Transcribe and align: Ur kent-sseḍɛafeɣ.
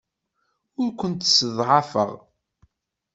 Ur 0.81 0.89
kent-sseḍɛafeɣ. 0.99 2.11